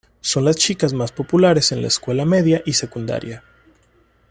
Son 0.21 0.43
las 0.45 0.55
chicas 0.55 0.93
más 0.93 1.11
populares 1.11 1.71
en 1.71 1.83
la 1.83 1.87
escuela 1.89 2.25
media 2.25 2.63
y 2.65 2.73
secundaria. 2.73 3.43